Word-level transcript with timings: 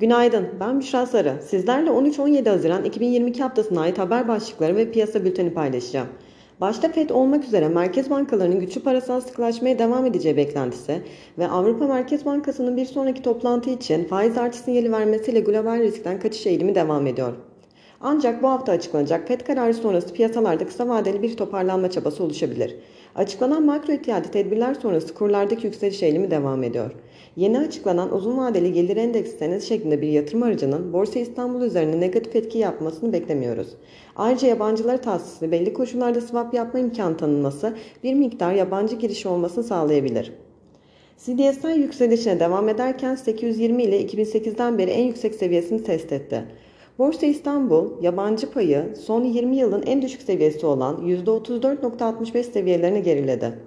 Günaydın, 0.00 0.48
ben 0.60 0.80
Büşra 0.80 1.06
Sarı. 1.06 1.34
Sizlerle 1.42 1.90
13-17 1.90 2.48
Haziran 2.48 2.84
2022 2.84 3.42
haftasına 3.42 3.80
ait 3.80 3.98
haber 3.98 4.28
başlıkları 4.28 4.76
ve 4.76 4.90
piyasa 4.90 5.24
bülteni 5.24 5.54
paylaşacağım. 5.54 6.08
Başta 6.60 6.88
FED 6.88 7.10
olmak 7.10 7.44
üzere 7.44 7.68
merkez 7.68 8.10
bankalarının 8.10 8.60
güçlü 8.60 8.82
parasal 8.82 9.20
sıkılaşmaya 9.20 9.78
devam 9.78 10.06
edeceği 10.06 10.36
beklentisi 10.36 11.02
ve 11.38 11.48
Avrupa 11.48 11.86
Merkez 11.86 12.26
Bankası'nın 12.26 12.76
bir 12.76 12.84
sonraki 12.84 13.22
toplantı 13.22 13.70
için 13.70 14.04
faiz 14.04 14.38
artı 14.38 14.58
sinyali 14.58 14.92
vermesiyle 14.92 15.40
global 15.40 15.78
riskten 15.78 16.20
kaçış 16.20 16.46
eğilimi 16.46 16.74
devam 16.74 17.06
ediyor. 17.06 17.49
Ancak 18.02 18.42
bu 18.42 18.48
hafta 18.48 18.72
açıklanacak 18.72 19.28
FED 19.28 19.40
kararı 19.40 19.74
sonrası 19.74 20.14
piyasalarda 20.14 20.66
kısa 20.66 20.88
vadeli 20.88 21.22
bir 21.22 21.36
toparlanma 21.36 21.90
çabası 21.90 22.24
oluşabilir. 22.24 22.76
Açıklanan 23.14 23.64
makro 23.64 23.92
ihtiyati 23.92 24.30
tedbirler 24.30 24.74
sonrası 24.74 25.14
kurlardaki 25.14 25.66
yükseliş 25.66 26.02
eğilimi 26.02 26.30
devam 26.30 26.62
ediyor. 26.62 26.90
Yeni 27.36 27.58
açıklanan 27.58 28.14
uzun 28.14 28.38
vadeli 28.38 28.72
gelir 28.72 28.96
endeksi 28.96 29.36
senedi 29.36 29.66
şeklinde 29.66 30.02
bir 30.02 30.08
yatırım 30.08 30.42
aracının 30.42 30.92
Borsa 30.92 31.18
İstanbul 31.18 31.62
üzerine 31.62 32.00
negatif 32.00 32.36
etki 32.36 32.58
yapmasını 32.58 33.12
beklemiyoruz. 33.12 33.68
Ayrıca 34.16 34.48
yabancılara 34.48 35.00
tahsisli 35.00 35.52
belli 35.52 35.72
koşullarda 35.72 36.20
swap 36.20 36.54
yapma 36.54 36.80
imkanı 36.80 37.16
tanınması 37.16 37.76
bir 38.04 38.14
miktar 38.14 38.52
yabancı 38.52 38.96
giriş 38.96 39.26
olmasını 39.26 39.64
sağlayabilir. 39.64 40.32
CDSI 41.18 41.68
yükselişine 41.76 42.40
devam 42.40 42.68
ederken 42.68 43.14
820 43.14 43.82
ile 43.82 44.02
2008'den 44.02 44.78
beri 44.78 44.90
en 44.90 45.04
yüksek 45.04 45.34
seviyesini 45.34 45.82
test 45.82 46.12
etti. 46.12 46.44
Borsa 47.00 47.26
İstanbul, 47.26 48.02
yabancı 48.02 48.50
payı 48.50 48.94
son 49.06 49.24
20 49.24 49.56
yılın 49.56 49.82
en 49.86 50.02
düşük 50.02 50.22
seviyesi 50.22 50.66
olan 50.66 50.96
%34.65 51.06 52.42
seviyelerine 52.42 53.00
geriledi. 53.00 53.58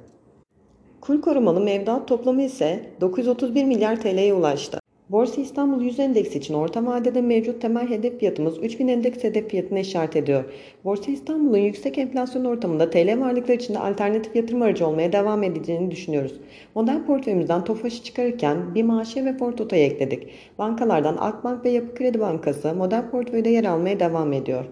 Kur 1.01 1.21
korumalı 1.21 1.61
mevduat 1.61 2.07
toplamı 2.07 2.41
ise 2.41 2.89
931 3.01 3.65
milyar 3.65 4.01
TL'ye 4.01 4.33
ulaştı. 4.33 4.82
Borsa 5.13 5.41
İstanbul 5.41 5.81
100 5.81 5.99
endeksi 5.99 6.37
için 6.37 6.53
orta 6.53 6.85
vadede 6.85 7.21
mevcut 7.21 7.61
temel 7.61 7.89
hedef 7.89 8.19
fiyatımız 8.19 8.57
3000 8.57 8.87
endeks 8.87 9.23
hedef 9.23 9.49
fiyatını 9.49 9.79
işaret 9.79 10.15
ediyor. 10.15 10.43
Borsa 10.85 11.11
İstanbul'un 11.11 11.57
yüksek 11.57 11.97
enflasyon 11.97 12.45
ortamında 12.45 12.89
TL 12.89 13.19
varlıklar 13.19 13.55
için 13.55 13.73
de 13.73 13.79
alternatif 13.79 14.35
yatırım 14.35 14.61
aracı 14.61 14.87
olmaya 14.87 15.13
devam 15.13 15.43
edeceğini 15.43 15.91
düşünüyoruz. 15.91 16.33
Model 16.75 17.05
portföyümüzden 17.05 17.63
TOFAŞ'ı 17.63 18.03
çıkarırken 18.03 18.75
bir 18.75 18.83
maaşe 18.83 19.25
ve 19.25 19.37
Portoto'yu 19.37 19.81
ekledik. 19.81 20.27
Bankalardan 20.57 21.17
Akbank 21.19 21.65
ve 21.65 21.69
Yapı 21.69 21.95
Kredi 21.95 22.19
Bankası 22.19 22.75
model 22.75 23.09
portföyde 23.09 23.49
yer 23.49 23.63
almaya 23.63 23.99
devam 23.99 24.33
ediyor. 24.33 24.65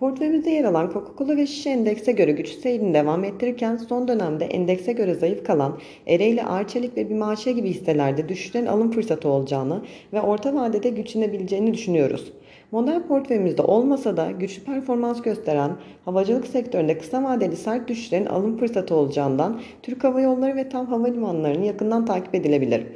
Portföyümüzde 0.00 0.50
yer 0.50 0.64
alan 0.64 0.90
Coca-Cola 0.90 1.36
ve 1.36 1.46
şişe 1.46 1.70
endekse 1.70 2.12
göre 2.12 2.32
güçlü 2.32 2.60
seyrini 2.60 2.94
devam 2.94 3.24
ettirirken 3.24 3.76
son 3.76 4.08
dönemde 4.08 4.44
endekse 4.44 4.92
göre 4.92 5.14
zayıf 5.14 5.44
kalan 5.44 5.78
Ereğli, 6.06 6.42
Arçelik 6.42 6.96
ve 6.96 7.10
Bimaşe 7.10 7.52
gibi 7.52 7.70
hisselerde 7.70 8.28
düşüşlerin 8.28 8.66
alım 8.66 8.90
fırsatı 8.90 9.28
olacağını 9.28 9.82
ve 10.12 10.20
orta 10.20 10.54
vadede 10.54 10.88
güçlenebileceğini 10.88 11.74
düşünüyoruz. 11.74 12.32
Model 12.72 13.06
portföyümüzde 13.06 13.62
olmasa 13.62 14.16
da 14.16 14.30
güçlü 14.30 14.64
performans 14.64 15.22
gösteren 15.22 15.70
havacılık 16.04 16.46
sektöründe 16.46 16.98
kısa 16.98 17.24
vadeli 17.24 17.56
sert 17.56 17.88
düşüşlerin 17.88 18.26
alım 18.26 18.58
fırsatı 18.58 18.94
olacağından 18.94 19.60
Türk 19.82 20.04
Hava 20.04 20.20
Yolları 20.20 20.56
ve 20.56 20.68
TAV 20.68 20.86
Havalimanlarını 20.86 21.66
yakından 21.66 22.04
takip 22.04 22.34
edilebilir. 22.34 22.86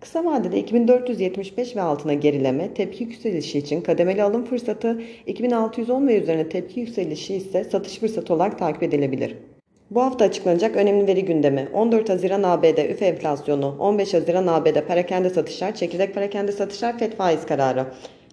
Kısa 0.00 0.24
vadede 0.24 0.58
2475 0.58 1.76
ve 1.76 1.82
altına 1.82 2.14
gerileme, 2.14 2.74
tepki 2.74 3.04
yükselişi 3.04 3.58
için 3.58 3.80
kademeli 3.80 4.22
alım 4.22 4.44
fırsatı, 4.44 5.02
2610 5.26 6.08
ve 6.08 6.22
üzerine 6.22 6.48
tepki 6.48 6.80
yükselişi 6.80 7.34
ise 7.34 7.64
satış 7.64 7.98
fırsatı 7.98 8.34
olarak 8.34 8.58
takip 8.58 8.82
edilebilir. 8.82 9.34
Bu 9.90 10.02
hafta 10.02 10.24
açıklanacak 10.24 10.76
önemli 10.76 11.06
veri 11.06 11.24
gündemi 11.24 11.68
14 11.74 12.08
Haziran 12.08 12.42
ABD 12.42 12.90
üfe 12.90 13.06
enflasyonu, 13.06 13.76
15 13.78 14.14
Haziran 14.14 14.46
ABD 14.46 14.86
perakende 14.86 15.30
satışlar, 15.30 15.74
çekirdek 15.74 16.14
perakende 16.14 16.52
satışlar, 16.52 16.98
FED 16.98 17.12
faiz 17.12 17.46
kararı. 17.46 17.86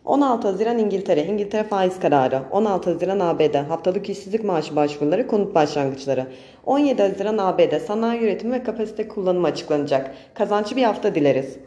16 0.05 0.47
Haziran 0.47 0.77
İngiltere, 0.77 1.25
İngiltere 1.25 1.63
faiz 1.63 1.99
kararı. 1.99 2.41
16 2.51 2.89
Haziran 2.89 3.19
ABD, 3.19 3.55
haftalık 3.55 4.09
işsizlik 4.09 4.43
maaşı 4.43 4.75
başvuruları, 4.75 5.27
konut 5.27 5.55
başlangıçları. 5.55 6.27
17 6.65 7.01
Haziran 7.01 7.37
ABD, 7.37 7.79
sanayi 7.79 8.21
üretimi 8.21 8.53
ve 8.53 8.63
kapasite 8.63 9.07
kullanımı 9.07 9.47
açıklanacak. 9.47 10.11
Kazançlı 10.33 10.75
bir 10.75 10.83
hafta 10.83 11.15
dileriz. 11.15 11.57